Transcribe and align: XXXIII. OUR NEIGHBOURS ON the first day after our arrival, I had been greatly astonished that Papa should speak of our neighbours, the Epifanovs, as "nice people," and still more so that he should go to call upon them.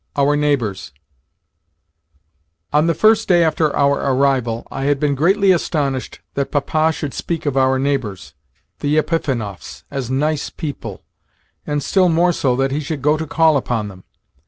XXXIII. 0.15 0.23
OUR 0.25 0.35
NEIGHBOURS 0.35 0.93
ON 2.73 2.87
the 2.87 2.95
first 2.95 3.27
day 3.27 3.43
after 3.43 3.75
our 3.75 3.99
arrival, 4.15 4.65
I 4.71 4.85
had 4.85 4.99
been 4.99 5.13
greatly 5.13 5.51
astonished 5.51 6.21
that 6.33 6.49
Papa 6.49 6.91
should 6.91 7.13
speak 7.13 7.45
of 7.45 7.55
our 7.55 7.77
neighbours, 7.77 8.33
the 8.79 8.97
Epifanovs, 8.97 9.83
as 9.91 10.09
"nice 10.09 10.49
people," 10.49 11.03
and 11.67 11.83
still 11.83 12.09
more 12.09 12.33
so 12.33 12.55
that 12.55 12.71
he 12.71 12.79
should 12.79 13.03
go 13.03 13.15
to 13.15 13.27
call 13.27 13.57
upon 13.57 13.89
them. 13.89 14.03